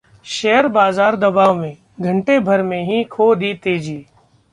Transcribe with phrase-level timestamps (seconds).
[0.25, 4.05] share बाजार दबाव में, घंटे भर में ही खो दी तेजी